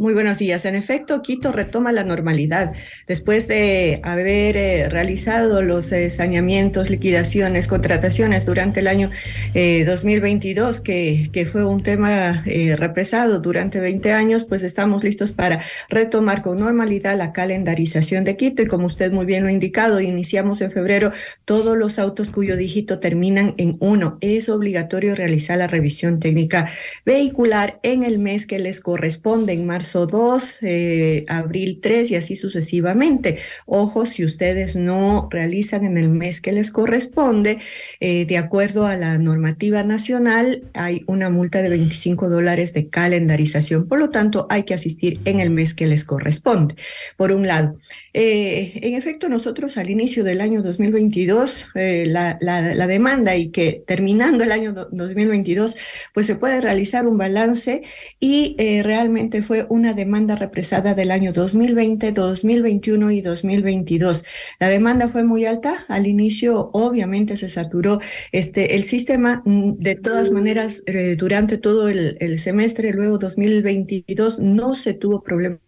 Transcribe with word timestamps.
Muy 0.00 0.14
buenos 0.14 0.38
días. 0.38 0.64
En 0.64 0.76
efecto, 0.76 1.22
Quito 1.22 1.50
retoma 1.50 1.90
la 1.90 2.04
normalidad 2.04 2.70
después 3.08 3.48
de 3.48 4.00
haber 4.04 4.56
eh, 4.56 4.88
realizado 4.88 5.60
los 5.60 5.90
eh, 5.90 6.08
saneamientos, 6.10 6.88
liquidaciones, 6.88 7.66
contrataciones 7.66 8.46
durante 8.46 8.78
el 8.78 8.86
año 8.86 9.10
2022, 9.54 10.78
eh, 10.78 10.82
que, 10.84 11.30
que, 11.32 11.46
fue 11.46 11.64
un 11.64 11.82
tema 11.82 12.44
represado 12.76 13.40
durante 13.40 13.80
20 13.80 14.12
años, 14.12 14.44
pues 14.44 14.62
estamos 14.62 15.02
listos 15.02 15.32
para 15.32 15.62
retomar 15.88 16.42
con 16.42 16.60
normalidad 16.60 17.16
la 17.18 17.32
calendarización 17.32 18.22
de 18.22 18.36
Quito. 18.36 18.62
Y 18.62 18.66
como 18.66 18.86
usted 18.86 19.10
muy 19.10 19.26
bien 19.26 19.42
lo 19.42 19.48
ha 19.48 19.52
indicado, 19.52 20.00
iniciamos 20.00 20.60
en 20.60 20.70
febrero 20.70 21.10
todos 21.44 21.76
los 21.76 21.98
autos 21.98 22.30
cuyo 22.30 22.56
dígito 22.56 23.00
terminan 23.00 23.54
en 23.56 23.76
uno. 23.80 24.18
Es 24.20 24.48
obligatorio 24.48 25.16
realizar 25.16 25.58
la 25.58 25.66
revisión 25.66 26.20
técnica 26.20 26.70
vehicular 27.04 27.80
en 27.82 28.04
el 28.04 28.20
mes 28.20 28.46
que 28.46 28.60
les 28.60 28.80
corresponde, 28.80 29.54
en 29.54 29.66
marzo 29.66 29.87
marzo 29.88 30.06
2, 30.06 30.58
eh, 30.62 31.24
abril 31.28 31.78
3 31.80 32.10
y 32.10 32.16
así 32.16 32.36
sucesivamente. 32.36 33.38
Ojo, 33.64 34.04
si 34.04 34.22
ustedes 34.22 34.76
no 34.76 35.28
realizan 35.30 35.86
en 35.86 35.96
el 35.96 36.10
mes 36.10 36.42
que 36.42 36.52
les 36.52 36.72
corresponde, 36.72 37.58
eh, 38.00 38.26
de 38.26 38.36
acuerdo 38.36 38.86
a 38.86 38.96
la 38.96 39.16
normativa 39.16 39.82
nacional, 39.84 40.64
hay 40.74 41.04
una 41.06 41.30
multa 41.30 41.62
de 41.62 41.70
25 41.70 42.28
dólares 42.28 42.74
de 42.74 42.88
calendarización. 42.88 43.88
Por 43.88 43.98
lo 43.98 44.10
tanto, 44.10 44.46
hay 44.50 44.64
que 44.64 44.74
asistir 44.74 45.20
en 45.24 45.40
el 45.40 45.48
mes 45.48 45.72
que 45.72 45.86
les 45.86 46.04
corresponde. 46.04 46.74
Por 47.16 47.32
un 47.32 47.46
lado, 47.46 47.76
eh, 48.12 48.72
en 48.82 48.94
efecto, 48.94 49.30
nosotros 49.30 49.78
al 49.78 49.88
inicio 49.88 50.22
del 50.22 50.42
año 50.42 50.62
2022, 50.62 51.66
la, 51.74 52.36
la, 52.42 52.74
la 52.74 52.86
demanda 52.86 53.36
y 53.36 53.48
que 53.48 53.82
terminando 53.86 54.44
el 54.44 54.52
año 54.52 54.72
2022, 54.74 55.76
pues 56.12 56.26
se 56.26 56.36
puede 56.36 56.60
realizar 56.60 57.06
un 57.06 57.16
balance 57.16 57.82
y 58.20 58.54
realmente 58.82 59.40
fue 59.42 59.66
un 59.68 59.77
una 59.78 59.94
demanda 59.94 60.34
represada 60.36 60.94
del 60.94 61.10
año 61.10 61.32
2020, 61.32 62.12
2021 62.12 63.12
y 63.12 63.20
2022. 63.22 64.24
La 64.58 64.68
demanda 64.68 65.08
fue 65.08 65.24
muy 65.24 65.46
alta. 65.46 65.86
Al 65.88 66.06
inicio, 66.06 66.70
obviamente, 66.72 67.36
se 67.36 67.48
saturó 67.48 68.00
este, 68.32 68.74
el 68.74 68.82
sistema. 68.82 69.42
Mm, 69.44 69.74
de 69.78 69.94
todas 69.94 70.30
maneras, 70.30 70.82
eh, 70.86 71.16
durante 71.16 71.58
todo 71.58 71.88
el, 71.88 72.16
el 72.20 72.38
semestre, 72.38 72.92
luego 72.92 73.18
2022, 73.18 74.40
no 74.40 74.74
se 74.74 74.94
tuvo 74.94 75.22
problema 75.22 75.58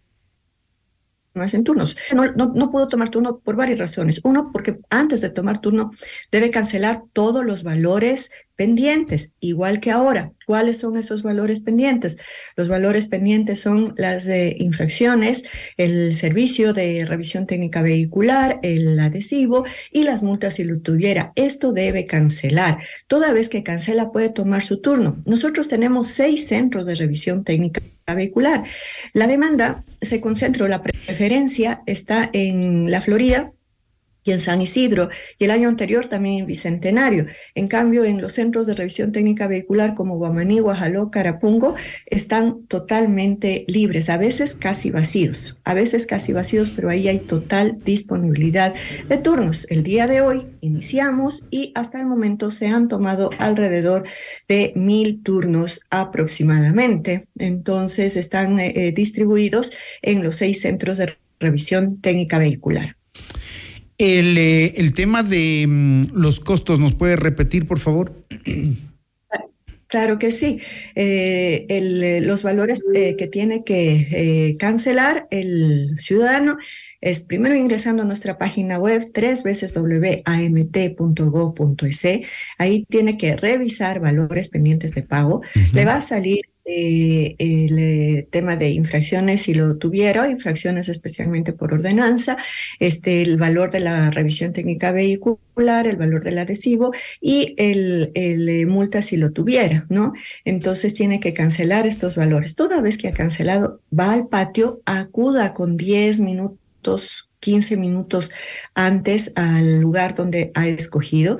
más 1.33 1.53
en 1.53 1.63
turnos. 1.63 1.95
No, 2.13 2.25
no, 2.33 2.51
no, 2.53 2.71
puedo 2.71 2.87
tomar 2.87 3.09
turno 3.09 3.39
por 3.39 3.55
varias 3.55 3.79
razones. 3.79 4.19
Uno, 4.23 4.49
porque 4.51 4.79
antes 4.89 5.21
de 5.21 5.29
tomar 5.29 5.61
turno 5.61 5.91
debe 6.31 6.49
cancelar 6.49 7.03
todos 7.13 7.45
los 7.45 7.63
valores 7.63 8.31
pendientes, 8.55 9.33
igual 9.39 9.79
que 9.79 9.91
ahora. 9.91 10.33
¿Cuáles 10.45 10.77
son 10.77 10.97
esos 10.97 11.23
valores 11.23 11.61
pendientes? 11.61 12.17
Los 12.55 12.67
valores 12.67 13.07
pendientes 13.07 13.59
son 13.59 13.93
las 13.97 14.25
de 14.25 14.55
infracciones, 14.59 15.45
el 15.77 16.13
servicio 16.13 16.73
de 16.73 17.05
revisión 17.05 17.47
técnica 17.47 17.81
vehicular, 17.81 18.59
el 18.61 18.99
adhesivo 18.99 19.65
y 19.91 20.03
las 20.03 20.21
multas 20.21 20.55
si 20.55 20.63
lo 20.63 20.79
tuviera. 20.79 21.31
Esto 21.35 21.71
debe 21.71 22.05
cancelar. 22.05 22.79
Toda 23.07 23.33
vez 23.33 23.49
que 23.49 23.63
cancela 23.63 24.11
puede 24.11 24.29
tomar 24.29 24.61
su 24.61 24.79
turno. 24.79 25.21
Nosotros 25.25 25.67
tenemos 25.67 26.09
seis 26.09 26.47
centros 26.47 26.85
de 26.85 26.95
revisión 26.95 27.43
técnica 27.43 27.81
vehicular. 28.15 28.63
La 29.13 29.27
demanda 29.27 29.83
se 30.01 30.21
concentra, 30.21 30.67
la 30.67 30.81
preferencia 30.81 31.81
está 31.85 32.29
en 32.33 32.89
la 32.89 33.01
Florida, 33.01 33.51
y 34.23 34.31
en 34.31 34.39
San 34.39 34.61
Isidro, 34.61 35.09
y 35.39 35.45
el 35.45 35.51
año 35.51 35.67
anterior 35.69 36.05
también 36.05 36.39
en 36.39 36.45
Bicentenario. 36.45 37.25
En 37.55 37.67
cambio, 37.67 38.05
en 38.05 38.21
los 38.21 38.33
centros 38.33 38.67
de 38.67 38.75
revisión 38.75 39.11
técnica 39.11 39.47
vehicular 39.47 39.95
como 39.95 40.17
Guamaní, 40.17 40.59
Guajaló, 40.59 41.09
Carapungo, 41.09 41.75
están 42.05 42.65
totalmente 42.67 43.65
libres, 43.67 44.09
a 44.09 44.17
veces 44.17 44.55
casi 44.55 44.91
vacíos, 44.91 45.57
a 45.63 45.73
veces 45.73 46.05
casi 46.05 46.33
vacíos, 46.33 46.69
pero 46.69 46.89
ahí 46.89 47.07
hay 47.07 47.19
total 47.19 47.79
disponibilidad 47.83 48.73
de 49.07 49.17
turnos. 49.17 49.65
El 49.69 49.83
día 49.83 50.07
de 50.07 50.21
hoy 50.21 50.47
iniciamos 50.61 51.45
y 51.49 51.71
hasta 51.75 51.99
el 51.99 52.05
momento 52.05 52.51
se 52.51 52.67
han 52.67 52.87
tomado 52.87 53.31
alrededor 53.39 54.03
de 54.47 54.73
mil 54.75 55.23
turnos 55.23 55.81
aproximadamente. 55.89 57.27
Entonces, 57.37 58.17
están 58.17 58.59
eh, 58.59 58.73
eh, 58.75 58.91
distribuidos 58.91 59.71
en 60.01 60.23
los 60.23 60.37
seis 60.37 60.61
centros 60.61 60.97
de 60.97 61.15
revisión 61.39 61.99
técnica 62.01 62.37
vehicular. 62.37 62.95
El, 64.01 64.35
eh, 64.35 64.73
el 64.77 64.93
tema 64.95 65.21
de 65.21 65.65
mm, 65.67 66.05
los 66.15 66.39
costos, 66.39 66.79
¿nos 66.79 66.95
puede 66.95 67.15
repetir, 67.15 67.67
por 67.67 67.77
favor? 67.77 68.25
Claro 69.85 70.17
que 70.17 70.31
sí. 70.31 70.59
Eh, 70.95 71.67
el, 71.69 72.03
eh, 72.03 72.21
los 72.21 72.41
valores 72.41 72.81
que 72.91 73.29
tiene 73.31 73.63
que 73.63 74.55
cancelar 74.57 75.27
el 75.29 75.99
ciudadano 75.99 76.57
es 76.99 77.19
primero 77.19 77.55
ingresando 77.55 78.01
a 78.01 78.05
nuestra 78.07 78.39
página 78.39 78.79
web 78.79 79.11
tres 79.13 79.43
veces 79.43 79.75
www.amt.go.es. 79.75 80.21
Ahí 82.57 82.85
tiene 82.89 83.17
que 83.17 83.37
revisar 83.37 83.99
valores 83.99 84.49
pendientes 84.49 84.95
de 84.95 85.03
pago. 85.03 85.43
Le 85.73 85.85
va 85.85 85.97
a 85.97 86.01
salir 86.01 86.50
eh, 86.73 87.35
el 87.37 87.77
eh, 87.79 88.27
tema 88.29 88.55
de 88.55 88.69
infracciones 88.69 89.41
si 89.41 89.53
lo 89.53 89.75
tuviera, 89.75 90.29
infracciones 90.29 90.87
especialmente 90.87 91.51
por 91.51 91.73
ordenanza, 91.73 92.37
este, 92.79 93.21
el 93.21 93.35
valor 93.35 93.71
de 93.71 93.81
la 93.81 94.09
revisión 94.09 94.53
técnica 94.53 94.93
vehicular, 94.93 95.85
el 95.85 95.97
valor 95.97 96.23
del 96.23 96.37
adhesivo 96.37 96.93
y 97.19 97.55
el, 97.57 98.11
el 98.15 98.47
eh, 98.47 98.65
multa 98.65 99.01
si 99.01 99.17
lo 99.17 99.33
tuviera, 99.33 99.85
¿no? 99.89 100.13
Entonces 100.45 100.93
tiene 100.93 101.19
que 101.19 101.33
cancelar 101.33 101.87
estos 101.87 102.15
valores. 102.15 102.55
Toda 102.55 102.79
vez 102.79 102.97
que 102.97 103.09
ha 103.09 103.13
cancelado, 103.13 103.81
va 103.97 104.13
al 104.13 104.29
patio, 104.29 104.81
acuda 104.85 105.53
con 105.53 105.75
10 105.75 106.21
minutos 106.21 107.27
15 107.41 107.75
minutos 107.75 108.31
antes 108.75 109.33
al 109.35 109.81
lugar 109.81 110.15
donde 110.15 110.51
ha 110.53 110.67
escogido 110.67 111.39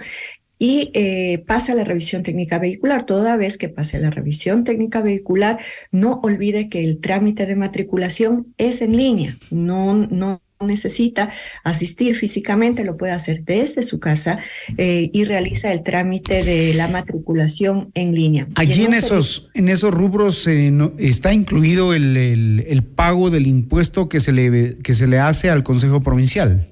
y 0.62 0.92
eh, 0.94 1.44
pasa 1.48 1.74
la 1.74 1.84
revisión 1.84 2.22
técnica 2.22 2.60
vehicular. 2.60 3.08
Toda 3.08 3.36
vez 3.36 3.58
que 3.58 3.68
pase 3.68 4.00
la 4.00 4.12
revisión 4.12 4.63
técnica 4.63 5.02
vehicular, 5.02 5.58
no 5.92 6.19
olvide 6.22 6.69
que 6.69 6.84
el 6.84 7.00
trámite 7.00 7.48
de 7.48 7.56
matriculación 7.56 8.54
es 8.60 8.84
en 8.84 8.96
línea, 8.96 9.38
no, 9.50 9.96
no 9.96 10.44
necesita 10.60 11.31
asistir 11.63 12.16
físicamente, 12.16 12.84
lo 12.84 12.96
puede 12.96 13.13
hacer 13.13 13.44
desde 13.44 13.81
su 13.81 14.00
casa 14.00 14.38
eh, 14.78 15.10
y 15.12 15.24
realiza 15.24 15.74
el 15.74 15.81
trámite 15.81 16.44
de 16.44 16.75
la 16.75 16.88
matriculación 16.88 17.90
en 17.96 18.13
línea. 18.13 18.48
Allí 18.54 18.86
en, 18.86 18.94
esos, 18.94 19.50
en 19.56 19.68
esos 19.68 19.92
rubros 19.92 20.46
eh, 20.46 20.72
está 21.00 21.34
incluido 21.34 21.96
el, 21.96 22.16
el, 22.16 22.66
el, 22.68 22.84
pago 22.84 23.31
del 23.31 23.48
impuesto 23.48 24.10
que 24.10 24.19
se, 24.19 24.31
le, 24.31 24.78
que 24.78 24.94
se 24.94 25.08
le 25.08 25.18
hace 25.18 25.50
al 25.50 25.63
Consejo 25.63 26.02
Provincial. 26.02 26.71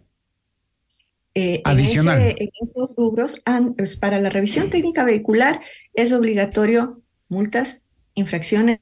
Eh, 1.39 1.62
Adicional. 1.63 2.19
En, 2.19 2.27
ese, 2.27 2.44
en, 2.44 2.50
esos 2.62 2.95
rubros, 2.97 3.41
pues, 3.77 3.95
para 3.95 4.19
la 4.19 4.30
revisión 4.30 4.69
técnica 4.69 5.06
vehicular 5.06 5.62
es 5.94 6.12
obligatorio 6.12 7.01
multas, 7.30 7.83
infracciones, 8.13 8.80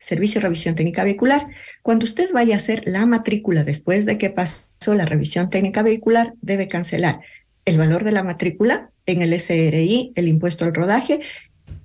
servicio 0.00 0.40
de 0.40 0.48
revisión 0.48 0.74
técnica 0.74 1.04
vehicular. 1.04 1.46
Cuando 1.82 2.04
usted 2.04 2.32
vaya 2.32 2.54
a 2.54 2.56
hacer 2.56 2.82
la 2.86 3.06
matrícula 3.06 3.62
después 3.62 4.04
de 4.04 4.18
que 4.18 4.30
pasó 4.30 4.94
la 4.96 5.04
revisión 5.04 5.48
técnica 5.48 5.82
vehicular, 5.82 6.34
debe 6.40 6.66
cancelar 6.66 7.20
el 7.64 7.78
valor 7.78 8.02
de 8.02 8.10
la 8.10 8.24
matrícula 8.24 8.90
en 9.06 9.22
el 9.22 9.38
SRI, 9.38 10.12
el 10.16 10.26
impuesto 10.26 10.64
al 10.64 10.74
rodaje, 10.74 11.20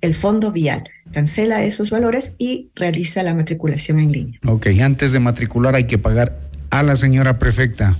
el 0.01 0.15
fondo 0.15 0.51
vial. 0.51 0.89
Cancela 1.11 1.63
esos 1.63 1.91
valores 1.91 2.35
y 2.39 2.69
realiza 2.75 3.21
la 3.21 3.35
matriculación 3.35 3.99
en 3.99 4.11
línea. 4.11 4.39
Ok, 4.47 4.67
antes 4.81 5.11
de 5.11 5.19
matricular 5.19 5.75
hay 5.75 5.85
que 5.85 5.99
pagar 5.99 6.46
a 6.69 6.83
la 6.83 6.95
señora 6.95 7.39
prefecta. 7.39 7.97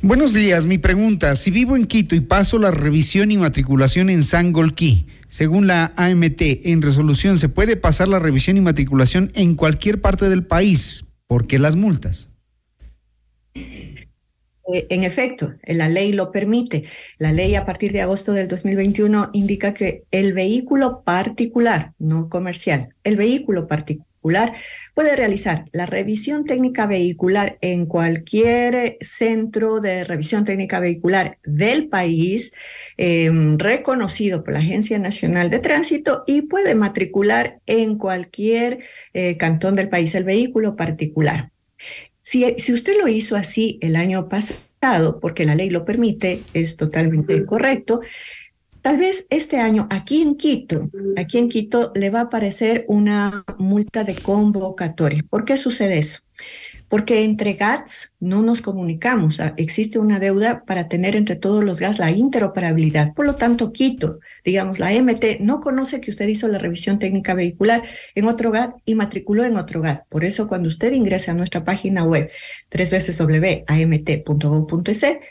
Buenos 0.00 0.32
días, 0.32 0.66
mi 0.66 0.78
pregunta, 0.78 1.36
si 1.36 1.50
vivo 1.50 1.76
en 1.76 1.86
Quito 1.86 2.14
y 2.14 2.20
paso 2.20 2.58
la 2.58 2.70
revisión 2.70 3.30
y 3.30 3.36
matriculación 3.36 4.10
en 4.10 4.22
Sangolquí, 4.22 5.06
según 5.28 5.66
la 5.66 5.92
AMT, 5.96 6.42
en 6.64 6.82
resolución, 6.82 7.38
¿se 7.38 7.48
puede 7.48 7.76
pasar 7.76 8.08
la 8.08 8.18
revisión 8.18 8.56
y 8.56 8.60
matriculación 8.60 9.30
en 9.34 9.54
cualquier 9.54 10.00
parte 10.00 10.28
del 10.28 10.44
país? 10.44 11.04
¿Por 11.26 11.46
qué 11.46 11.58
las 11.58 11.76
multas? 11.76 12.28
Eh, 13.54 14.86
en 14.90 15.04
efecto, 15.04 15.54
la 15.66 15.88
ley 15.88 16.12
lo 16.12 16.30
permite. 16.30 16.82
La 17.18 17.32
ley 17.32 17.54
a 17.54 17.64
partir 17.64 17.92
de 17.92 18.02
agosto 18.02 18.32
del 18.32 18.48
2021 18.48 19.30
indica 19.32 19.74
que 19.74 20.02
el 20.10 20.32
vehículo 20.32 21.02
particular, 21.02 21.92
no 21.98 22.28
comercial, 22.28 22.94
el 23.02 23.16
vehículo 23.16 23.66
particular 23.66 24.11
puede 24.94 25.16
realizar 25.16 25.66
la 25.72 25.86
revisión 25.86 26.44
técnica 26.44 26.86
vehicular 26.86 27.58
en 27.60 27.86
cualquier 27.86 28.96
centro 29.00 29.80
de 29.80 30.04
revisión 30.04 30.44
técnica 30.44 30.80
vehicular 30.80 31.38
del 31.44 31.88
país 31.88 32.52
em, 32.96 33.58
reconocido 33.58 34.44
por 34.44 34.54
la 34.54 34.60
Agencia 34.60 34.98
Nacional 34.98 35.50
de 35.50 35.58
Tránsito 35.58 36.24
y 36.26 36.42
puede 36.42 36.74
matricular 36.74 37.58
en 37.66 37.98
cualquier 37.98 38.80
eh, 39.12 39.36
cantón 39.36 39.74
del 39.74 39.88
país 39.88 40.14
el 40.14 40.24
vehículo 40.24 40.76
particular. 40.76 41.50
Si, 42.20 42.54
si 42.58 42.72
usted 42.72 42.94
lo 43.00 43.08
hizo 43.08 43.34
así 43.34 43.78
el 43.82 43.96
año 43.96 44.28
pasado, 44.28 45.18
porque 45.20 45.44
la 45.44 45.54
ley 45.54 45.70
lo 45.70 45.84
permite, 45.84 46.40
es 46.54 46.76
totalmente 46.76 47.44
correcto. 47.44 48.00
Tal 48.82 48.98
vez 48.98 49.26
este 49.30 49.58
año 49.58 49.86
aquí 49.90 50.22
en 50.22 50.34
Quito, 50.34 50.90
aquí 51.16 51.38
en 51.38 51.48
Quito 51.48 51.92
le 51.94 52.10
va 52.10 52.18
a 52.18 52.22
aparecer 52.24 52.84
una 52.88 53.44
multa 53.56 54.02
de 54.02 54.16
convocatoria. 54.16 55.22
¿Por 55.30 55.44
qué 55.44 55.56
sucede 55.56 55.98
eso? 55.98 56.18
Porque 56.92 57.24
entre 57.24 57.54
GATS 57.54 58.12
no 58.20 58.42
nos 58.42 58.60
comunicamos. 58.60 59.40
existe 59.56 59.98
una 59.98 60.18
deuda 60.18 60.62
para 60.66 60.88
tener 60.88 61.16
entre 61.16 61.36
todos 61.36 61.64
los 61.64 61.80
GATS 61.80 61.98
la 61.98 62.10
interoperabilidad. 62.10 63.14
Por 63.14 63.24
lo 63.24 63.34
tanto, 63.34 63.72
Quito, 63.72 64.20
digamos, 64.44 64.78
la 64.78 64.92
MT 64.92 65.40
no 65.40 65.60
conoce 65.60 66.02
que 66.02 66.10
usted 66.10 66.28
hizo 66.28 66.48
la 66.48 66.58
revisión 66.58 66.98
técnica 66.98 67.32
vehicular 67.32 67.82
en 68.14 68.28
otro 68.28 68.50
GAT 68.50 68.74
y 68.84 68.94
matriculó 68.94 69.42
en 69.46 69.56
otro 69.56 69.80
GAT. 69.80 70.06
Por 70.10 70.22
eso, 70.22 70.46
cuando 70.46 70.68
usted 70.68 70.92
ingresa 70.92 71.32
a 71.32 71.34
nuestra 71.34 71.64
página 71.64 72.04
web, 72.04 72.30
tres 72.68 72.90
veces 72.90 73.18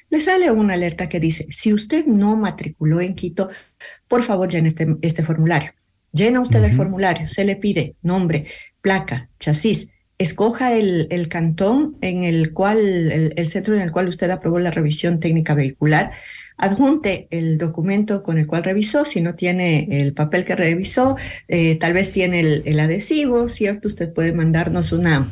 le 0.09 0.19
sale 0.19 0.49
una 0.49 0.73
alerta 0.73 1.07
que 1.09 1.19
dice, 1.19 1.45
si 1.51 1.73
usted 1.73 2.07
no 2.07 2.35
matriculó 2.35 3.01
en 3.01 3.13
Quito, 3.13 3.49
por 4.07 4.23
favor 4.23 4.49
llene 4.49 4.67
este, 4.67 4.87
este 5.03 5.21
formulario. 5.21 5.73
Llena 6.11 6.41
usted 6.41 6.63
el 6.63 6.75
formulario, 6.75 7.27
se 7.27 7.43
le 7.43 7.55
pide 7.55 7.97
nombre, 8.01 8.45
placa, 8.81 9.29
chasis, 9.39 9.89
escoja 10.21 10.73
el, 10.73 11.07
el, 11.09 11.27
cantón 11.27 11.97
en 12.01 12.23
el 12.23 12.53
cual, 12.53 13.11
el, 13.11 13.47
centro 13.47 13.75
en 13.75 13.81
el 13.81 13.91
cual 13.91 14.07
usted 14.07 14.29
aprobó 14.29 14.59
la 14.59 14.71
revisión 14.71 15.19
técnica 15.19 15.53
vehicular, 15.53 16.11
adjunte 16.57 17.27
el 17.31 17.57
documento 17.57 18.21
con 18.21 18.37
el 18.37 18.45
cual 18.45 18.63
revisó, 18.63 19.03
si 19.03 19.21
no 19.21 19.35
tiene 19.35 19.87
el 19.89 20.13
papel 20.13 20.45
que 20.45 20.55
revisó, 20.55 21.17
eh, 21.47 21.75
tal 21.75 21.93
vez 21.93 22.11
tiene 22.11 22.39
el, 22.41 22.63
el 22.65 22.79
adhesivo, 22.79 23.47
¿cierto? 23.47 23.87
Usted 23.87 24.13
puede 24.13 24.31
mandarnos 24.31 24.91
una, 24.91 25.27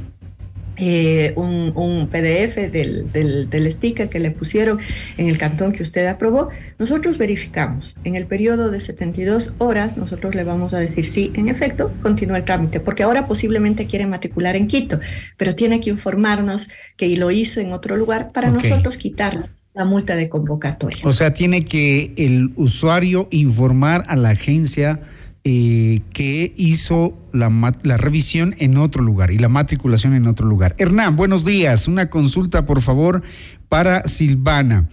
eh, 0.80 1.34
un, 1.36 2.08
PDF 2.10 2.72
del, 2.72 3.12
del, 3.12 3.72
sticker 3.72 4.10
que 4.10 4.20
le 4.20 4.32
pusieron 4.32 4.80
en 5.18 5.28
el 5.28 5.38
cantón 5.38 5.72
que 5.72 5.84
usted 5.84 6.06
aprobó, 6.08 6.50
nosotros 6.78 7.18
verificamos. 7.18 7.96
En 8.04 8.16
el 8.16 8.26
periodo 8.26 8.72
de 8.72 8.80
72 8.80 9.54
horas, 9.58 9.98
nosotros 9.98 10.36
le 10.36 10.44
vamos 10.44 10.74
a 10.74 10.80
decir 10.80 11.06
sí, 11.06 11.32
en 11.36 11.50
efecto, 11.50 11.92
continúa 12.02 12.38
el 12.38 12.46
trámite, 12.46 12.80
porque 12.80 13.04
ahora 13.04 13.28
posiblemente 13.28 13.86
quiere 13.86 14.08
matricular 14.08 14.56
en 14.56 14.68
Quito, 14.68 15.00
pero 15.38 15.56
tiene 15.56 15.80
que 15.80 15.90
informarnos 15.90 16.70
que 16.96 17.16
lo 17.18 17.32
hizo 17.32 17.60
en 17.60 17.74
otro 17.74 17.98
lugar 17.98 18.32
para 18.32 18.50
nosotros 18.50 18.98
quitarle 18.98 19.50
la 19.74 19.86
multa 19.86 20.16
de 20.16 20.30
convocatoria. 20.30 21.00
O 21.04 21.12
sea, 21.12 21.34
tiene 21.34 21.66
que 21.66 22.14
el 22.18 22.52
usuario 22.56 23.28
informar 23.32 24.04
a 24.08 24.16
la 24.16 24.30
agencia 24.30 25.00
eh, 25.44 26.02
que 26.14 26.54
hizo 26.58 27.18
la, 27.32 27.50
la, 27.84 27.98
revisión 27.98 28.56
en 28.60 28.78
otro 28.78 29.02
lugar 29.02 29.32
y 29.32 29.38
la 29.38 29.48
matriculación 29.48 30.14
en 30.14 30.28
otro 30.28 30.46
lugar. 30.46 30.76
Hernán, 30.78 31.16
buenos 31.16 31.46
días. 31.46 31.88
Una 31.88 32.10
consulta, 32.10 32.66
por 32.66 32.82
favor, 32.82 33.24
para 33.70 34.04
Silvana. 34.04 34.90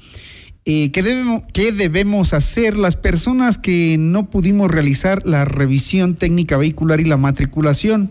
Eh, 0.68 0.90
¿qué, 0.90 1.02
debemos, 1.02 1.42
¿Qué 1.52 1.70
debemos 1.70 2.34
hacer 2.34 2.76
las 2.76 2.96
personas 2.96 3.56
que 3.56 3.96
no 3.98 4.30
pudimos 4.30 4.68
realizar 4.68 5.24
la 5.24 5.44
revisión 5.44 6.16
técnica 6.16 6.56
vehicular 6.56 6.98
y 6.98 7.04
la 7.04 7.16
matriculación? 7.16 8.10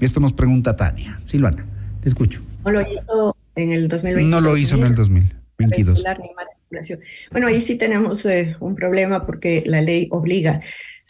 Esto 0.00 0.20
nos 0.20 0.34
pregunta 0.34 0.76
Tania. 0.76 1.18
Silvana, 1.26 1.64
te 2.02 2.08
escucho. 2.08 2.42
No 2.64 2.72
lo 2.72 2.80
hizo 2.80 3.36
en 3.54 3.72
el 3.72 3.88
2020. 3.88 4.30
No 4.30 4.40
lo 4.42 4.56
hizo 4.56 4.76
en 4.76 4.84
el 4.84 4.94
2022. 4.94 6.04
Bueno, 7.30 7.46
ahí 7.46 7.60
sí 7.60 7.76
tenemos 7.76 8.24
eh, 8.26 8.56
un 8.60 8.74
problema 8.74 9.24
porque 9.24 9.62
la 9.64 9.80
ley 9.80 10.08
obliga 10.10 10.60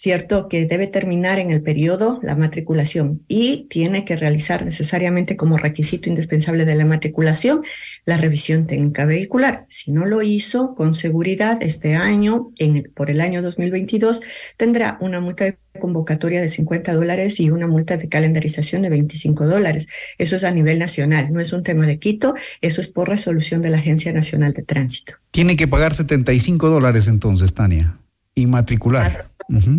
¿cierto? 0.02 0.48
Que 0.48 0.66
debe 0.66 0.88
terminar 0.88 1.38
en 1.38 1.52
el 1.52 1.62
periodo 1.62 2.18
la 2.24 2.34
matriculación 2.34 3.22
y 3.28 3.68
tiene 3.70 4.04
que 4.04 4.16
realizar 4.16 4.64
necesariamente 4.64 5.36
como 5.36 5.58
requisito 5.58 6.08
indispensable 6.08 6.64
de 6.64 6.74
la 6.74 6.84
matriculación 6.84 7.62
la 8.04 8.16
revisión 8.16 8.66
técnica 8.66 9.04
vehicular. 9.04 9.64
Si 9.68 9.92
no 9.92 10.04
lo 10.04 10.20
hizo, 10.22 10.74
con 10.74 10.94
seguridad 10.94 11.62
este 11.62 11.94
año, 11.94 12.50
en 12.56 12.90
por 12.96 13.10
el 13.10 13.20
año 13.20 13.42
2022, 13.42 14.22
tendrá 14.56 14.98
una 15.00 15.20
multa 15.20 15.44
de 15.44 15.56
convocatoria 15.78 16.40
de 16.40 16.48
50 16.48 16.94
dólares 16.94 17.38
y 17.38 17.50
una 17.50 17.68
multa 17.68 17.96
de 17.96 18.08
calendarización 18.08 18.82
de 18.82 18.90
25 18.90 19.46
dólares. 19.46 19.86
Eso 20.18 20.34
es 20.34 20.42
a 20.42 20.50
nivel 20.50 20.80
nacional, 20.80 21.32
no 21.32 21.38
es 21.38 21.52
un 21.52 21.62
tema 21.62 21.86
de 21.86 22.00
Quito, 22.00 22.34
eso 22.60 22.80
es 22.80 22.88
por 22.88 23.08
resolución 23.08 23.62
de 23.62 23.70
la 23.70 23.78
Agencia 23.78 24.12
Nacional 24.12 24.52
de 24.52 24.64
Tránsito. 24.64 25.14
Tiene 25.30 25.54
que 25.54 25.68
pagar 25.68 25.94
75 25.94 26.70
dólares 26.70 27.06
entonces, 27.06 27.54
Tania, 27.54 28.01
y 28.34 28.46
matricular. 28.46 29.30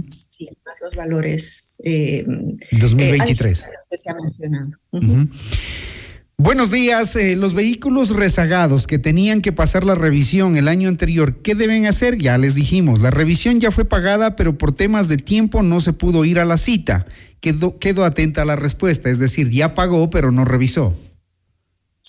Sí, 0.10 0.50
más 0.66 0.76
los 0.82 0.96
valores. 0.96 1.78
Eh, 1.84 2.26
2023. 2.72 3.62
Eh, 3.62 3.66
que 3.90 3.98
se 3.98 4.10
ha 4.12 4.16
mencionado. 4.16 4.72
Buenos 6.38 6.72
días. 6.72 7.16
Eh, 7.16 7.36
los 7.36 7.54
vehículos 7.54 8.10
rezagados 8.10 8.88
que 8.88 9.00
tenían 9.00 9.42
que 9.42 9.52
pasar 9.52 9.84
la 9.84 9.96
revisión 9.96 10.58
el 10.58 10.68
año 10.68 10.90
anterior, 10.90 11.42
¿qué 11.42 11.56
deben 11.56 11.86
hacer? 11.86 12.18
Ya 12.18 12.38
les 12.38 12.56
dijimos, 12.56 13.00
la 13.00 13.12
revisión 13.12 13.60
ya 13.60 13.72
fue 13.72 13.86
pagada, 13.86 14.36
pero 14.36 14.58
por 14.58 14.74
temas 14.74 15.08
de 15.08 15.18
tiempo 15.18 15.64
no 15.64 15.80
se 15.80 15.94
pudo 15.94 16.26
ir 16.26 16.40
a 16.40 16.46
la 16.46 16.58
cita. 16.58 17.06
Quedó, 17.40 17.78
quedó 17.78 18.04
atenta 18.04 18.42
a 18.42 18.46
la 18.46 18.56
respuesta, 18.56 19.10
es 19.10 19.20
decir, 19.20 19.50
ya 19.50 19.74
pagó, 19.74 20.10
pero 20.10 20.32
no 20.32 20.44
revisó. 20.44 20.96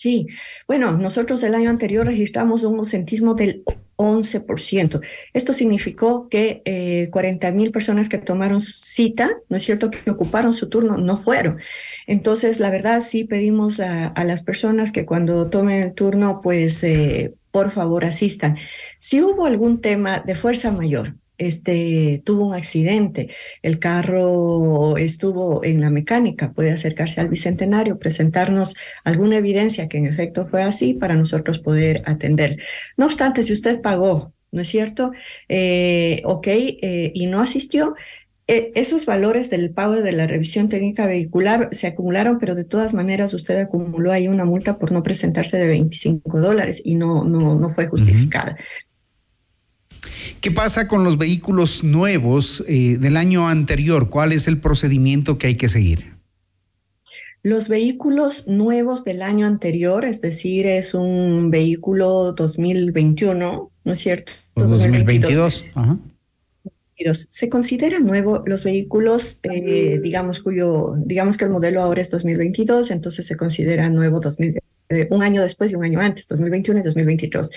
Sí, 0.04 0.26
bueno, 0.68 0.98
nosotros 0.98 1.42
el 1.44 1.54
año 1.54 1.70
anterior 1.70 2.06
registramos 2.06 2.62
un 2.62 2.78
ausentismo 2.78 3.32
del 3.32 3.64
11%. 3.96 5.00
Esto 5.32 5.54
significó 5.54 6.28
que 6.28 6.60
eh, 6.66 7.08
40 7.10 7.50
mil 7.52 7.72
personas 7.72 8.10
que 8.10 8.18
tomaron 8.18 8.60
cita, 8.60 9.30
¿no 9.48 9.56
es 9.56 9.62
cierto?, 9.62 9.90
que 9.90 10.10
ocuparon 10.10 10.52
su 10.52 10.68
turno, 10.68 10.98
no 10.98 11.16
fueron. 11.16 11.58
Entonces, 12.06 12.60
la 12.60 12.68
verdad, 12.68 13.00
sí 13.00 13.24
pedimos 13.24 13.80
a, 13.80 14.12
las 14.24 14.42
personas 14.42 14.92
que 14.92 15.06
cuando 15.06 15.48
tomen 15.48 15.82
el 15.82 15.94
turno, 15.94 16.42
pues, 16.42 16.84
eh, 16.84 17.32
por 17.50 17.70
favor, 17.70 18.04
asistan. 18.04 18.58
Si 18.98 19.22
hubo 19.22 19.46
algún 19.46 19.80
tema 19.80 20.18
de 20.18 20.34
fuerza 20.34 20.70
mayor, 20.70 21.14
este, 21.38 22.22
tuvo 22.24 22.46
un 22.46 22.54
accidente, 22.54 23.30
el 23.62 23.78
carro 23.78 24.96
estuvo 24.96 25.64
en 25.64 25.80
la 25.80 25.90
mecánica, 25.90 26.52
puede 26.52 26.70
acercarse 26.70 27.20
al 27.20 27.28
Bicentenario, 27.28 27.98
presentarnos 27.98 28.74
alguna 29.04 29.36
evidencia 29.36 29.88
que 29.88 29.98
en 29.98 30.06
efecto 30.06 30.44
fue 30.44 30.62
así 30.62 30.94
para 30.94 31.14
nosotros 31.14 31.58
poder 31.58 32.02
atender. 32.06 32.58
No 32.96 33.06
obstante, 33.06 33.42
si 33.42 33.52
usted 33.52 33.80
pagó, 33.80 34.32
¿no 34.52 34.60
es 34.60 34.68
cierto? 34.68 35.12
Eh, 35.48 36.22
ok, 36.24 36.46
eh, 36.46 37.12
y 37.14 37.26
no 37.26 37.40
asistió, 37.40 37.94
eh, 38.46 38.72
esos 38.74 39.06
valores 39.06 39.48
del 39.48 39.70
pago 39.70 39.94
de 39.94 40.12
la 40.12 40.26
revisión 40.26 40.68
técnica 40.68 41.06
vehicular 41.06 41.70
se 41.72 41.86
acumularon, 41.86 42.38
pero 42.38 42.54
de 42.54 42.64
todas 42.64 42.92
maneras 42.92 43.32
usted 43.32 43.58
acumuló 43.58 44.12
ahí 44.12 44.28
una 44.28 44.44
multa 44.44 44.78
por 44.78 44.92
no 44.92 45.02
presentarse 45.02 45.56
de 45.56 45.66
25 45.66 46.40
dólares 46.40 46.82
y 46.84 46.96
no, 46.96 47.24
no, 47.24 47.54
no 47.54 47.68
fue 47.70 47.86
justificada. 47.86 48.56
¿Qué 50.40 50.50
pasa 50.50 50.88
con 50.88 51.04
los 51.04 51.18
vehículos 51.18 51.84
nuevos 51.84 52.64
eh, 52.66 52.96
del 52.98 53.16
año 53.16 53.48
anterior? 53.48 54.10
¿Cuál 54.10 54.32
es 54.32 54.48
el 54.48 54.58
procedimiento 54.58 55.38
que 55.38 55.48
hay 55.48 55.54
que 55.56 55.68
seguir? 55.68 56.14
Los 57.42 57.68
vehículos 57.68 58.48
nuevos 58.48 59.04
del 59.04 59.20
año 59.20 59.46
anterior, 59.46 60.04
es 60.04 60.22
decir, 60.22 60.66
es 60.66 60.94
un 60.94 61.50
vehículo 61.50 62.32
2021, 62.32 63.70
¿no 63.84 63.92
es 63.92 63.98
cierto? 63.98 64.32
2022. 64.54 65.64
Ajá. 65.74 65.98
Se 67.12 67.48
considera 67.48 67.98
nuevo 67.98 68.44
los 68.46 68.64
vehículos, 68.64 69.40
eh, 69.42 70.00
digamos, 70.02 70.40
cuyo, 70.40 70.94
digamos 71.04 71.36
que 71.36 71.44
el 71.44 71.50
modelo 71.50 71.82
ahora 71.82 72.00
es 72.00 72.10
2022, 72.10 72.92
entonces 72.92 73.26
se 73.26 73.36
considera 73.36 73.90
nuevo 73.90 74.20
2000, 74.20 74.60
eh, 74.90 75.08
un 75.10 75.22
año 75.22 75.40
después 75.40 75.72
y 75.72 75.76
un 75.76 75.84
año 75.84 76.00
antes, 76.00 76.28
2021 76.28 76.80
y 76.80 76.82
2022. 76.82 77.50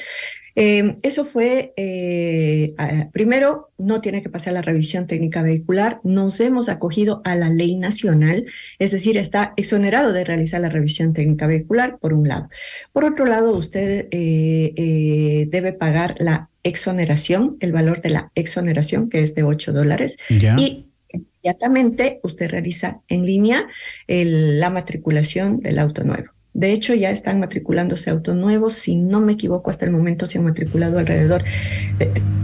Eh, 0.55 0.95
eso 1.03 1.25
fue, 1.25 1.73
eh, 1.75 2.73
primero, 3.11 3.69
no 3.77 3.99
tiene 4.01 4.23
que 4.23 4.29
pasar 4.29 4.53
la 4.53 4.61
revisión 4.61 5.05
técnica 5.05 5.43
vehicular, 5.43 5.99
nos 6.03 6.39
hemos 6.39 6.69
acogido 6.69 7.21
a 7.25 7.35
la 7.35 7.49
ley 7.49 7.75
nacional, 7.75 8.45
es 8.79 8.91
decir, 8.91 9.17
está 9.17 9.53
exonerado 9.57 10.13
de 10.13 10.23
realizar 10.23 10.61
la 10.61 10.69
revisión 10.69 11.13
técnica 11.13 11.47
vehicular, 11.47 11.97
por 11.99 12.13
un 12.13 12.27
lado. 12.27 12.49
Por 12.93 13.03
otro 13.03 13.25
lado, 13.25 13.53
usted 13.53 14.07
debe 14.09 15.73
pagar 15.73 16.15
la 16.17 16.49
exoneración, 16.63 17.57
el 17.59 17.71
valor 17.71 18.01
de 18.01 18.09
la 18.09 18.31
exoneración, 18.33 19.09
que 19.09 19.21
es 19.21 19.35
de 19.35 19.43
8 19.43 19.73
dólares, 19.73 20.17
y 20.29 20.87
inmediatamente 21.11 22.19
usted 22.23 22.49
realiza 22.49 23.01
en 23.09 23.25
línea 23.25 23.67
la 24.07 24.69
matriculación 24.71 25.59
del 25.59 25.77
auto 25.77 26.03
nuevo. 26.03 26.36
De 26.57 26.73
hecho, 26.73 26.95
ya 26.95 27.11
están 27.11 27.39
matriculándose 27.39 28.09
autos 28.09 28.35
nuevos. 28.35 28.73
Si 28.73 28.95
no 28.95 29.21
me 29.21 29.33
equivoco, 29.33 29.69
hasta 29.69 29.85
el 29.85 29.91
momento 29.91 30.25
se 30.25 30.39
han 30.39 30.43
matriculado 30.43 30.97
alrededor, 30.97 31.43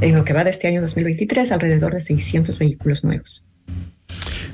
en 0.02 0.16
lo 0.16 0.24
que 0.24 0.34
va 0.34 0.44
de 0.44 0.52
este 0.52 0.68
año 0.68 0.82
2023, 0.82 1.52
alrededor 1.52 1.96
de 1.96 2.00
600 2.00 2.60
vehículos 2.60 3.04
nuevos. 3.04 3.44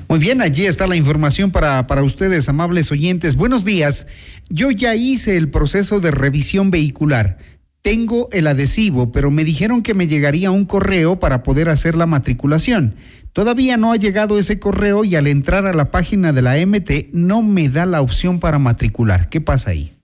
Muy 0.08 0.18
bien, 0.18 0.40
allí 0.40 0.64
está 0.64 0.86
la 0.86 0.96
información 0.96 1.50
para, 1.50 1.86
para 1.86 2.02
ustedes, 2.02 2.48
amables 2.48 2.90
oyentes. 2.90 3.36
Buenos 3.36 3.66
días. 3.66 4.06
Yo 4.48 4.70
ya 4.70 4.94
hice 4.94 5.36
el 5.36 5.50
proceso 5.50 6.00
de 6.00 6.10
revisión 6.10 6.70
vehicular. 6.70 7.36
Tengo 7.82 8.28
el 8.32 8.46
adhesivo, 8.46 9.10
pero 9.10 9.30
me 9.30 9.44
dijeron 9.44 9.82
que 9.82 9.94
me 9.94 10.06
llegaría 10.06 10.50
un 10.50 10.66
correo 10.66 11.18
para 11.18 11.42
poder 11.42 11.68
hacer 11.70 11.96
la 11.96 12.06
matriculación. 12.06 12.94
Todavía 13.32 13.76
no 13.76 13.92
ha 13.92 13.96
llegado 13.96 14.38
ese 14.38 14.58
correo 14.58 15.04
y 15.04 15.14
al 15.16 15.26
entrar 15.26 15.66
a 15.66 15.72
la 15.72 15.90
página 15.90 16.32
de 16.32 16.42
la 16.42 16.56
MT 16.66 17.12
no 17.12 17.42
me 17.42 17.68
da 17.68 17.86
la 17.86 18.02
opción 18.02 18.40
para 18.40 18.58
matricular. 18.58 19.28
¿Qué 19.28 19.40
pasa 19.40 19.70
ahí? 19.70 19.96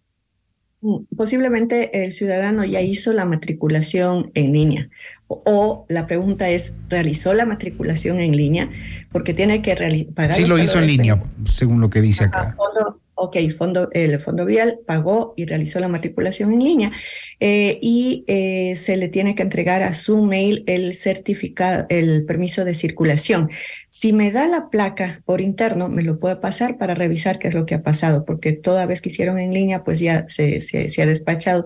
Mm, 0.81 1.05
posiblemente 1.17 2.05
el 2.05 2.13
ciudadano 2.13 2.65
ya 2.65 2.81
hizo 2.81 3.13
la 3.13 3.25
matriculación 3.25 4.31
en 4.35 4.53
línea. 4.53 4.89
O, 5.27 5.85
la 5.89 6.07
pregunta 6.07 6.49
es, 6.49 6.75
¿realizó 6.89 7.35
la 7.35 7.45
matriculación 7.45 8.21
en 8.21 8.37
línea? 8.37 8.71
Porque 9.11 9.35
tiene 9.35 9.61
que 9.61 10.07
pagar. 10.15 10.35
Sí, 10.35 10.47
lo 10.47 10.59
hizo 10.59 10.79
en 10.79 10.87
línea, 10.87 11.23
según 11.47 11.81
lo 11.81 11.91
que 11.91 12.01
dice 12.01 12.25
acá. 12.25 12.57
Ok, 13.19 13.39
fondo, 13.57 13.89
el 13.93 14.21
Fondo 14.21 14.45
Vial 14.45 14.81
pagó 14.85 15.33
y 15.39 15.47
realizó 15.47 15.81
la 15.81 15.89
matriculación 15.89 16.53
en 16.53 16.63
línea 16.63 16.93
eh, 17.41 17.79
y 17.81 18.25
eh, 18.27 18.77
se 18.77 18.99
le 18.99 19.09
tiene 19.09 19.35
que 19.35 19.43
entregar 19.43 19.83
a 19.83 19.95
su 19.95 20.19
mail 20.19 20.65
el 20.67 20.93
certificado, 20.93 21.87
el 21.89 22.27
permiso 22.27 22.67
de 22.67 22.75
circulación. 22.75 23.49
Si 23.89 24.13
me 24.13 24.31
da 24.31 24.47
la 24.47 24.69
placa 24.69 25.23
por 25.25 25.41
interno, 25.41 25.89
me 25.89 26.03
lo 26.03 26.21
puede 26.21 26.37
pasar 26.37 26.77
para 26.77 26.95
revisar 26.95 27.39
qué 27.39 27.49
es 27.49 27.55
lo 27.55 27.65
que 27.65 27.75
ha 27.75 27.83
pasado, 27.83 28.27
porque 28.27 28.53
toda 28.53 28.85
vez 28.85 29.01
que 29.01 29.09
hicieron 29.09 29.39
en 29.39 29.55
línea, 29.55 29.83
pues 29.83 29.99
ya 29.99 30.27
se, 30.29 30.61
ha 31.01 31.07
despachado. 31.07 31.65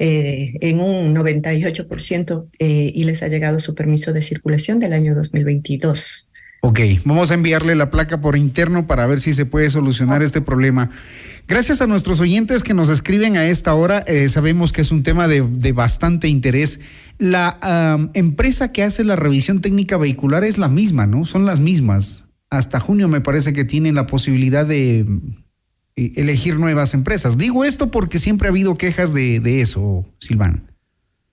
Eh, 0.00 0.54
en 0.60 0.80
un 0.80 1.14
98% 1.14 2.48
y 2.58 3.04
les 3.04 3.22
ha 3.22 3.28
llegado 3.28 3.60
su 3.60 3.76
permiso 3.76 4.12
de 4.12 4.22
circulación 4.22 4.80
del 4.80 4.92
año 4.92 5.14
2022. 5.14 6.26
Ok, 6.66 6.80
vamos 7.04 7.30
a 7.30 7.34
enviarle 7.34 7.74
la 7.74 7.90
placa 7.90 8.22
por 8.22 8.38
interno 8.38 8.86
para 8.86 9.06
ver 9.06 9.20
si 9.20 9.34
se 9.34 9.44
puede 9.44 9.68
solucionar 9.68 10.22
este 10.22 10.40
problema. 10.40 10.88
Gracias 11.46 11.82
a 11.82 11.86
nuestros 11.86 12.20
oyentes 12.20 12.64
que 12.64 12.72
nos 12.72 12.88
escriben 12.88 13.36
a 13.36 13.44
esta 13.44 13.74
hora, 13.74 13.98
eh, 14.06 14.30
sabemos 14.30 14.72
que 14.72 14.80
es 14.80 14.90
un 14.90 15.02
tema 15.02 15.28
de, 15.28 15.42
bastante 15.72 16.26
interés. 16.26 16.80
La 17.18 18.08
empresa 18.14 18.72
que 18.72 18.82
hace 18.82 19.04
la 19.04 19.14
revisión 19.14 19.60
técnica 19.60 19.98
vehicular 19.98 20.42
es 20.42 20.56
la 20.56 20.68
misma, 20.68 21.06
¿no? 21.06 21.26
Son 21.26 21.44
las 21.44 21.60
mismas. 21.60 22.24
Hasta 22.48 22.80
junio 22.80 23.08
me 23.08 23.20
parece 23.20 23.52
que 23.52 23.66
tienen 23.66 23.94
la 23.94 24.06
posibilidad 24.06 24.64
de 24.64 25.00
eh, 25.96 26.12
elegir 26.16 26.58
nuevas 26.58 26.94
empresas. 26.94 27.36
Digo 27.36 27.66
esto 27.66 27.90
porque 27.90 28.18
siempre 28.18 28.48
ha 28.48 28.52
habido 28.52 28.78
quejas 28.78 29.12
de, 29.12 29.38
de 29.38 29.60
eso, 29.60 30.06
Silvana. 30.18 30.62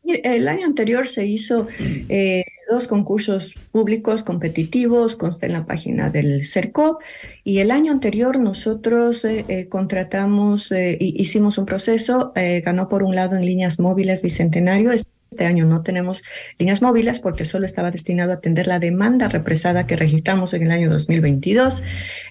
El 0.04 0.48
año 0.48 0.66
anterior 0.66 1.08
se 1.08 1.26
hizo 1.26 1.68
eh, 1.80 2.44
dos 2.70 2.88
concursos 2.88 3.54
públicos 3.72 4.24
competitivos, 4.24 5.16
consta 5.16 5.46
en 5.46 5.54
la 5.54 5.66
página 5.66 6.10
del 6.10 6.44
CERCO, 6.44 7.00
y 7.44 7.60
el 7.60 7.70
año 7.70 7.92
anterior 7.92 8.40
nosotros 8.40 9.24
eh, 9.26 9.46
eh, 9.48 9.68
contratamos, 9.68 10.72
hicimos 11.00 11.58
un 11.60 11.66
proceso, 11.66 12.34
ganó 12.36 12.90
por 12.90 13.04
un 13.04 13.16
lado 13.16 13.36
en 13.36 13.46
líneas 13.46 13.80
móviles 13.80 14.22
Bicentenario, 14.22 14.92
este 15.32 15.46
año 15.46 15.66
no 15.66 15.82
tenemos 15.82 16.24
líneas 16.60 16.82
móviles 16.82 17.22
porque 17.22 17.46
solo 17.46 17.66
estaba 17.66 17.90
destinado 17.90 18.32
a 18.32 18.36
atender 18.36 18.68
la 18.68 18.80
demanda 18.80 19.30
represada 19.30 19.88
que 19.88 19.96
registramos 19.96 20.54
en 20.54 20.64
el 20.64 20.72
año 20.72 20.90
2022. 20.90 21.84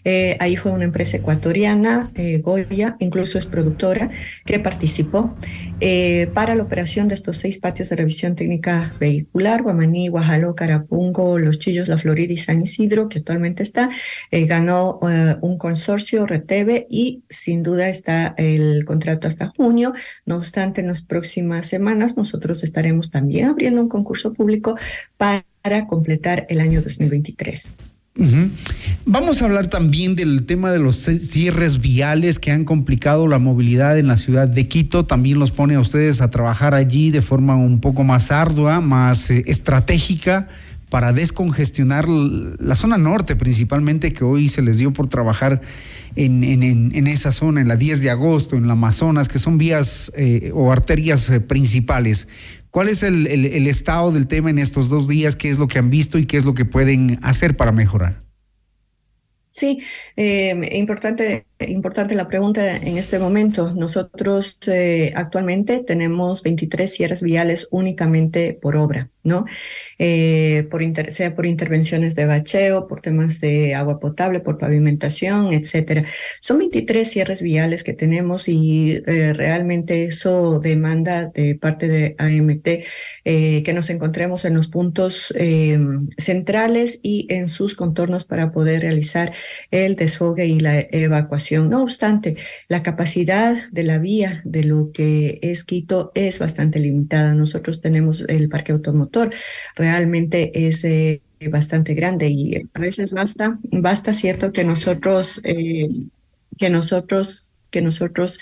Eh, 0.04 0.36
ahí 0.38 0.56
fue 0.56 0.72
una 0.72 0.84
empresa 0.84 1.16
ecuatoriana, 1.16 2.10
eh, 2.14 2.40
Goya, 2.40 2.96
incluso 2.98 3.38
es 3.38 3.46
productora, 3.46 4.10
que 4.44 4.58
participó 4.58 5.34
eh, 5.80 6.28
para 6.34 6.54
la 6.54 6.62
operación 6.62 7.08
de 7.08 7.14
estos 7.14 7.38
seis 7.38 7.56
patios 7.56 7.88
de 7.88 7.96
revisión 7.96 8.36
técnica 8.36 8.94
vehicular, 9.00 9.62
Guamaní, 9.62 10.08
Guajalo, 10.08 10.54
Carapungo, 10.54 11.38
Los 11.38 11.58
Chillos, 11.58 11.88
La 11.88 11.96
Florida 11.96 12.34
y 12.34 12.36
San 12.36 12.60
Isidro, 12.60 13.08
que 13.08 13.20
actualmente 13.20 13.62
está. 13.62 13.88
ganó 14.30 15.00
un 15.40 15.56
consorcio, 15.56 16.26
Reteve, 16.26 16.86
y 16.90 17.22
sin 17.30 17.62
duda 17.62 17.88
está 17.88 18.34
el 18.36 18.84
contrato 18.84 19.26
hasta 19.26 19.48
junio. 19.56 19.94
No 20.26 20.36
obstante, 20.36 20.82
en 20.82 20.88
las 20.88 21.00
próximas 21.00 21.64
semanas 21.64 22.18
nosotros 22.18 22.62
estaremos 22.62 22.89
también 23.10 23.48
abriendo 23.48 23.80
un 23.80 23.88
concurso 23.88 24.32
público 24.32 24.76
para 25.16 25.86
completar 25.86 26.46
el 26.48 26.60
año 26.60 26.82
2023. 26.82 27.74
Vamos 29.06 29.40
a 29.40 29.44
hablar 29.46 29.68
también 29.68 30.14
del 30.14 30.44
tema 30.44 30.72
de 30.72 30.78
los 30.78 30.96
cierres 30.96 31.80
viales 31.80 32.38
que 32.38 32.50
han 32.50 32.64
complicado 32.64 33.26
la 33.26 33.38
movilidad 33.38 33.98
en 33.98 34.08
la 34.08 34.16
ciudad 34.16 34.48
de 34.48 34.68
Quito. 34.68 35.06
También 35.06 35.38
los 35.38 35.52
pone 35.52 35.76
a 35.76 35.80
ustedes 35.80 36.20
a 36.20 36.28
trabajar 36.28 36.74
allí 36.74 37.10
de 37.10 37.22
forma 37.22 37.56
un 37.56 37.80
poco 37.80 38.04
más 38.04 38.30
ardua, 38.30 38.80
más 38.80 39.30
eh, 39.30 39.44
estratégica 39.46 40.48
para 40.90 41.12
descongestionar 41.12 42.08
la 42.08 42.74
zona 42.74 42.98
norte 42.98 43.36
principalmente, 43.36 44.12
que 44.12 44.24
hoy 44.24 44.48
se 44.48 44.60
les 44.60 44.78
dio 44.78 44.92
por 44.92 45.06
trabajar 45.06 45.60
en, 46.16 46.42
en, 46.42 47.06
esa 47.06 47.30
zona, 47.30 47.60
en 47.60 47.68
la 47.68 47.76
10 47.76 48.02
de 48.02 48.10
agosto, 48.10 48.56
en 48.56 48.66
la 48.66 48.72
Amazonas, 48.72 49.28
que 49.28 49.38
son 49.38 49.56
vías 49.56 50.10
eh, 50.16 50.50
o 50.52 50.72
arterias 50.72 51.30
eh, 51.30 51.40
principales. 51.40 52.26
¿Cuál 52.70 52.88
es 52.88 53.02
el, 53.02 53.26
el, 53.26 53.66
estado 53.66 54.12
del 54.12 54.28
tema 54.28 54.50
en 54.50 54.58
estos 54.58 54.88
dos 54.88 55.08
días? 55.08 55.34
¿Qué 55.34 55.50
es 55.50 55.58
lo 55.58 55.66
que 55.66 55.78
han 55.78 55.90
visto 55.90 56.18
y 56.18 56.26
qué 56.26 56.36
es 56.36 56.44
lo 56.44 56.54
que 56.54 56.64
pueden 56.64 57.18
hacer 57.22 57.56
para 57.56 57.72
mejorar? 57.72 58.22
Sí, 59.50 59.82
eh, 60.16 60.70
importante, 60.74 61.46
importante 61.68 62.14
la 62.14 62.28
pregunta 62.28 62.76
en 62.76 62.96
este 62.96 63.18
momento. 63.18 63.74
Nosotros 63.74 64.58
eh, 64.66 65.12
actualmente 65.14 65.80
tenemos 65.80 66.42
23 66.42 66.90
cierres 66.90 67.22
viales 67.22 67.68
únicamente 67.70 68.54
por 68.54 68.76
obra, 68.76 69.10
¿no? 69.22 69.44
Eh, 69.98 70.66
por 70.70 70.80
sea 71.10 71.34
por 71.34 71.44
intervenciones 71.44 72.14
de 72.14 72.24
bacheo, 72.24 72.86
por 72.86 73.02
temas 73.02 73.40
de 73.40 73.74
agua 73.74 74.00
potable, 74.00 74.40
por 74.40 74.58
pavimentación, 74.58 75.52
etcétera. 75.52 76.04
Son 76.40 76.58
23 76.58 77.10
cierres 77.10 77.42
viales 77.42 77.82
que 77.82 77.92
tenemos 77.92 78.48
y 78.48 78.98
realmente 79.00 80.04
eso 80.04 80.58
demanda 80.58 81.26
de 81.26 81.54
parte 81.54 81.86
de 81.88 82.14
AMT 82.18 82.86
que 83.24 83.72
nos 83.74 83.90
encontremos 83.90 84.44
en 84.44 84.54
los 84.54 84.68
puntos 84.68 85.34
centrales 86.16 86.98
y 87.02 87.26
en 87.28 87.48
sus 87.48 87.74
contornos 87.74 88.24
para 88.24 88.50
poder 88.52 88.82
realizar 88.82 89.32
el 89.70 89.96
desfogue 89.96 90.46
y 90.46 90.60
la 90.60 90.80
evacuación. 90.90 91.49
No 91.58 91.82
obstante, 91.82 92.36
la 92.68 92.82
capacidad 92.82 93.68
de 93.70 93.82
la 93.82 93.98
vía 93.98 94.42
de 94.44 94.64
lo 94.64 94.90
que 94.92 95.38
es 95.42 95.64
Quito 95.64 96.12
es 96.14 96.38
bastante 96.38 96.78
limitada. 96.78 97.34
Nosotros 97.34 97.80
tenemos 97.80 98.22
el 98.28 98.48
parque 98.48 98.72
automotor, 98.72 99.32
realmente 99.76 100.66
es... 100.68 100.84
Eh, 100.84 101.22
bastante 101.50 101.94
grande 101.94 102.28
y 102.28 102.68
a 102.74 102.78
veces 102.78 103.12
basta, 103.12 103.58
basta 103.62 104.12
cierto 104.12 104.52
que 104.52 104.62
nosotros, 104.62 105.40
eh, 105.42 105.88
que 106.58 106.68
nosotros 106.68 107.50
que 107.70 107.82
nosotros 107.82 108.40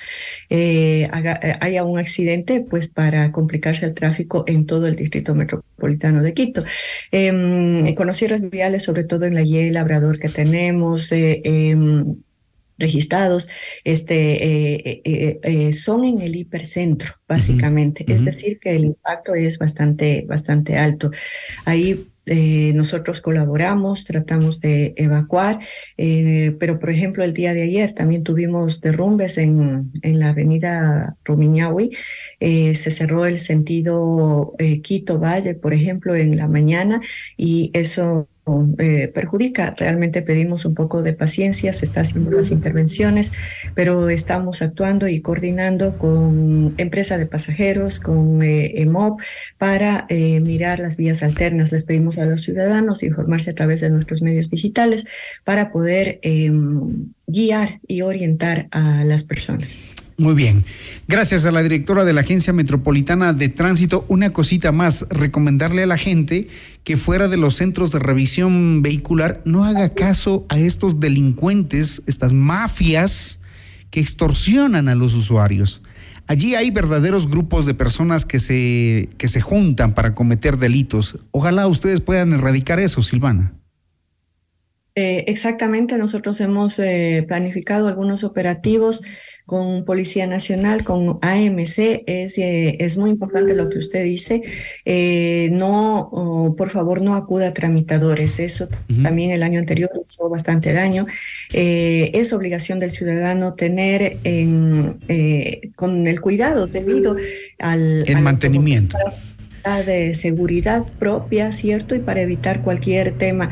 eh, 0.49 1.09
haya 1.61 1.85
un 1.85 1.99
accidente, 1.99 2.61
pues 2.61 2.89
para 2.89 3.31
complicarse 3.31 3.87
el 3.87 3.95
tráfico 3.95 4.45
en 4.47 4.67
todo 4.67 4.87
el 4.87 4.97
distrito 4.97 5.35
metropolitano 5.35 6.23
de 6.23 6.35
Quito. 6.35 6.65
Eh, 7.13 7.95
conocí 7.97 8.27
viales, 8.51 8.83
sobre 8.83 9.05
todo 9.05 9.27
en 9.27 9.35
la 9.35 9.43
Y, 9.43 9.71
Labrador 9.71 10.19
que 10.19 10.29
tenemos. 10.29 11.13
Em, 11.13 12.17
registrados 12.79 13.49
este, 13.85 15.73
son 15.73 16.05
en 16.05 16.21
el 16.21 16.37
hipercentro, 16.37 17.15
básicamente. 17.27 18.05
Es 18.09 18.25
decir, 18.25 18.59
que 18.61 18.77
el 18.77 18.85
impacto 18.85 19.35
es 19.35 19.59
bastante, 19.59 20.25
bastante 20.29 20.77
alto. 20.77 21.11
Ahí 21.65 22.09
eh, 22.31 22.73
nosotros 22.75 23.23
colaboramos, 23.23 24.05
tratamos 24.05 24.61
de 24.61 24.93
evacuar, 24.97 25.61
eh, 25.97 26.55
pero 26.61 26.79
por 26.79 26.91
ejemplo 26.91 27.25
el 27.25 27.33
día 27.33 27.55
de 27.55 27.63
ayer 27.63 27.95
también 27.95 28.23
tuvimos 28.23 28.83
derrumbes 28.83 29.39
en, 29.39 29.91
en 30.03 30.19
la 30.19 30.31
avenida 30.31 31.17
Rumiñahui, 31.25 31.97
se 32.39 32.91
cerró 32.91 33.25
el 33.25 33.39
sentido 33.39 34.55
Quito 34.83 35.19
Valle, 35.19 35.55
por 35.55 35.73
ejemplo, 35.73 36.15
en 36.15 36.37
la 36.37 36.49
mañana 36.49 37.01
y 37.37 37.71
eso 37.73 38.29
eh, 38.79 39.09
perjudica. 39.09 39.75
Realmente 39.77 40.23
pedimos 40.23 40.65
un 40.65 40.75
poco 40.75 41.03
de 41.03 41.13
paciencia, 41.13 41.73
se 41.73 41.85
está 41.85 42.03
haciendo 42.03 42.31
las 42.31 42.51
intervenciones, 42.51 43.33
pero 43.75 44.09
estamos 44.11 44.63
actuando 44.63 45.09
y 45.09 45.21
coordinando 45.21 45.99
con 45.99 46.75
empresa 46.79 47.19
de 47.19 47.27
pasajeros, 47.27 48.01
con 48.01 48.43
eh, 48.43 48.87
para 49.59 50.07
eh, 50.09 50.41
mirar 50.41 50.81
las 50.81 50.97
vías 50.97 51.23
alternas. 51.23 51.73
Les 51.73 51.83
pedimos 51.83 52.19
a 52.19 52.25
los 52.25 52.43
ciudadanos 52.43 53.03
informarse 53.03 53.51
a 53.51 53.55
través 53.55 53.81
de 53.81 53.91
nuestros 53.91 54.23
medios 54.23 54.51
digitales 54.51 55.07
para 55.45 55.71
poder 55.71 56.19
em, 56.23 57.13
guiar 57.27 57.81
y 57.87 58.03
orientar 58.03 58.69
a 58.71 59.05
las 59.05 59.23
personas. 59.23 59.98
Muy 60.21 60.35
bien. 60.35 60.65
Gracias 61.07 61.45
a 61.47 61.53
la 61.53 61.63
directora 61.63 62.05
de 62.05 62.13
la 62.13 62.23
Agencia 62.23 62.53
Metropolitana 62.53 63.33
de 63.33 63.49
Tránsito. 63.49 64.05
Una 64.09 64.33
cosita 64.33 64.73
más, 64.73 65.07
recomendarle 65.11 65.85
a 65.85 65.87
la 65.87 65.97
gente 65.97 66.49
que 66.83 66.97
fuera 66.97 67.29
de 67.29 67.37
los 67.37 67.55
centros 67.55 67.93
de 67.93 68.01
revisión 68.01 68.83
vehicular 68.83 69.41
no 69.45 69.63
haga 69.63 69.95
caso 69.95 70.45
a 70.49 70.59
estos 70.59 70.99
delincuentes, 70.99 72.03
estas 72.09 72.33
mafias 72.33 73.39
que 73.93 74.01
extorsionan 74.01 74.89
a 74.89 74.97
los 74.97 75.15
usuarios. 75.15 75.83
Allí 76.27 76.57
hay 76.57 76.73
verdaderos 76.73 77.29
grupos 77.31 77.65
de 77.65 77.75
personas 77.75 78.25
que 78.25 78.41
se, 78.41 79.11
que 79.19 79.29
se 79.29 79.41
juntan 79.41 79.95
para 79.95 80.17
cometer 80.17 80.59
delitos. 80.59 81.17
Ojalá 81.31 81.69
ustedes 81.69 82.01
puedan 82.01 82.33
erradicar 82.33 82.81
eso, 82.81 83.05
Silvana. 83.05 83.53
Eh, 84.97 85.27
exactamente, 85.29 85.97
nosotros 85.97 86.41
hemos 86.41 86.77
eh, 86.81 87.25
planificado 87.29 87.87
algunos 87.87 88.25
operativos 88.25 89.05
con 89.49 89.87
Policía 89.87 90.27
Nacional, 90.27 90.85
con 90.85 91.19
AMC, 91.23 92.03
es, 92.05 92.37
eh, 92.37 92.77
es 92.81 92.99
muy 92.99 93.09
importante 93.09 93.55
lo 93.55 93.71
que 93.71 93.79
usted 93.79 94.05
dice. 94.05 94.43
Eh, 94.85 95.49
no, 95.53 96.55
por 96.59 96.69
favor, 96.69 97.01
no 97.01 97.15
acuda 97.15 97.49
a 97.49 97.55
tramitadores. 97.55 98.41
Eso 98.41 98.69
también 99.03 99.31
el 99.31 99.43
año 99.43 99.59
anterior 99.59 99.91
hizo 100.05 100.29
bastante 100.29 100.75
daño. 100.75 101.07
Eh, 101.51 102.11
es 102.13 102.35
obligación 102.35 102.79
del 102.79 102.91
ciudadano 102.91 103.55
tener 103.55 104.19
en, 104.23 104.93
con 105.77 106.07
el 106.07 106.21
cuidado 106.21 106.67
debido 106.67 107.17
al... 107.59 108.05
El 108.07 108.21
mantenimiento 108.21 108.99
de 109.77 110.15
seguridad 110.15 110.85
propia, 110.99 111.53
¿cierto? 111.53 111.95
Y 111.95 111.99
para 111.99 112.23
evitar 112.23 112.63
cualquier 112.63 113.13
tema 113.13 113.51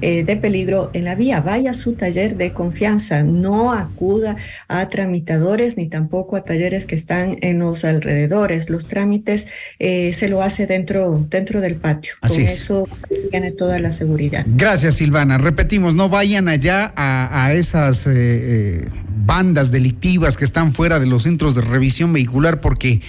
eh, 0.00 0.24
de 0.24 0.36
peligro 0.36 0.90
en 0.92 1.04
la 1.04 1.14
vía. 1.14 1.40
Vaya 1.40 1.72
a 1.72 1.74
su 1.74 1.94
taller 1.94 2.36
de 2.36 2.52
confianza, 2.52 3.22
no 3.22 3.72
acuda 3.72 4.36
a 4.68 4.88
tramitadores 4.88 5.76
ni 5.76 5.88
tampoco 5.88 6.36
a 6.36 6.44
talleres 6.44 6.86
que 6.86 6.94
están 6.94 7.38
en 7.40 7.58
los 7.58 7.84
alrededores. 7.84 8.70
Los 8.70 8.86
trámites 8.86 9.48
eh, 9.78 10.12
se 10.12 10.28
lo 10.28 10.42
hace 10.42 10.66
dentro, 10.66 11.26
dentro 11.28 11.60
del 11.60 11.76
patio. 11.76 12.14
Con 12.20 12.40
eso 12.40 12.88
tiene 13.30 13.52
toda 13.52 13.78
la 13.78 13.90
seguridad. 13.90 14.44
Gracias, 14.46 14.96
Silvana. 14.96 15.38
Repetimos, 15.38 15.94
no 15.94 16.08
vayan 16.08 16.48
allá 16.48 16.92
a, 16.96 17.52
esas 17.52 18.06
eh, 18.06 18.88
bandas 19.26 19.70
delictivas 19.70 20.36
que 20.36 20.44
están 20.44 20.72
fuera 20.72 21.00
de 21.00 21.06
los 21.06 21.24
centros 21.24 21.54
de 21.54 21.62
revisión 21.62 22.12
vehicular 22.12 22.60
porque 22.60 23.00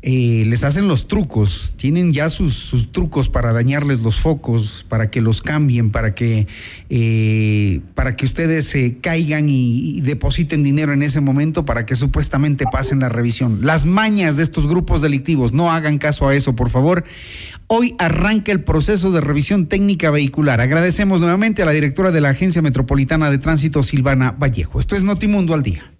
eh, 0.00 0.44
les 0.46 0.62
hacen 0.62 0.86
los 0.86 1.08
trucos, 1.08 1.74
tienen 1.76 2.12
ya 2.12 2.30
sus, 2.30 2.88
trucos 2.92 3.28
para 3.28 3.52
dañarles 3.52 4.00
los 4.02 4.20
focos, 4.20 4.86
para 4.88 5.10
que 5.10 5.20
los 5.20 5.42
cambien, 5.42 5.90
para 5.90 6.14
que, 6.14 6.46
eh, 6.88 7.80
para 7.94 8.14
que 8.14 8.24
ustedes 8.24 8.66
se 8.66 8.98
caigan 8.98 9.48
y, 9.48 10.00
depositen 10.02 10.62
dinero 10.62 10.92
en 10.92 11.02
ese 11.02 11.20
momento 11.20 11.64
para 11.64 11.84
que 11.84 11.96
supuestamente 11.96 12.64
pasen 12.70 13.00
la 13.00 13.08
revisión. 13.08 13.60
Las 13.62 13.86
mañas 13.86 14.36
de 14.36 14.44
estos 14.44 14.68
grupos 14.68 15.02
delictivos, 15.02 15.52
no 15.52 15.72
hagan 15.72 15.98
caso 15.98 16.28
a 16.28 16.34
eso, 16.34 16.54
por 16.54 16.70
favor. 16.70 17.04
Hoy 17.66 17.94
arranca 17.98 18.52
el 18.52 18.62
proceso 18.62 19.10
de 19.10 19.20
revisión 19.20 19.66
técnica 19.66 20.10
vehicular. 20.10 20.60
Agradecemos 20.60 21.20
nuevamente 21.20 21.62
a 21.62 21.66
la 21.66 21.72
directora 21.72 22.12
de 22.12 22.20
la 22.20 22.30
Agencia 22.30 22.62
Metropolitana 22.62 23.30
de 23.30 23.38
Tránsito, 23.38 23.82
Silvana 23.82 24.30
Vallejo. 24.30 24.78
Esto 24.78 24.94
es 24.94 25.02
Notimundo 25.02 25.54
al 25.54 25.62
Día. 25.62 25.97